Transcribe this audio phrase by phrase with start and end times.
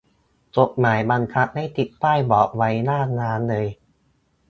[0.59, 3.67] กฎหมายบังคับให้ติดป้ายบอกไว้หน้าร้านเลย